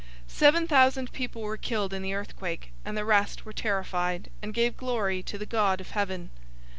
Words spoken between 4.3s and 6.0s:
and gave glory to the God of